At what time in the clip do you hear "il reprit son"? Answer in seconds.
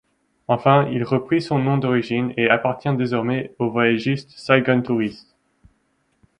0.91-1.59